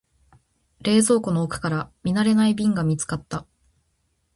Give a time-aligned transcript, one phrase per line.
[0.81, 3.45] 冷蔵庫の奥から見慣れない瓶が見つかった。